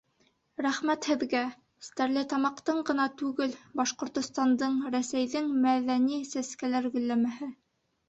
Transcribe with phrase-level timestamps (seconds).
[0.65, 1.41] Рәхмәт һеҙгә,
[1.89, 7.57] Стәрлетамаҡтың ғына түгел, Башҡортостандың, Рәсәйҙең мәҙәни сәскәләр гөлләмәһе!